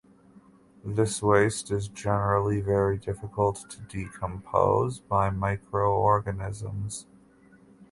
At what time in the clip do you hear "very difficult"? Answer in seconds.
2.59-3.67